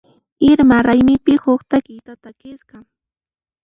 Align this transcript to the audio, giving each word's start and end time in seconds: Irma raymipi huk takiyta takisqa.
Irma 0.51 0.79
raymipi 0.87 1.35
huk 1.43 1.61
takiyta 1.69 2.13
takisqa. 2.23 2.77